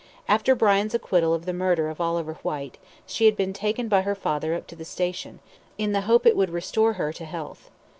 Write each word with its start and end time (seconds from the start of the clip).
After 0.27 0.55
Brian's 0.55 0.95
acquittal 0.95 1.31
of 1.35 1.45
the 1.45 1.53
murder 1.53 1.87
of 1.87 2.01
Oliver 2.01 2.33
Whyte, 2.41 2.79
she 3.05 3.25
had 3.27 3.37
been 3.37 3.53
taken 3.53 3.87
by 3.87 4.01
her 4.01 4.15
father 4.15 4.55
up 4.55 4.65
to 4.65 4.75
the 4.75 4.83
station, 4.83 5.41
in 5.77 5.91
the 5.91 6.01
hope 6.01 6.23
that 6.23 6.29
it 6.29 6.35
would 6.37 6.49
restore 6.49 6.93
her 6.93 7.13
to 7.13 7.23
health. 7.23 7.69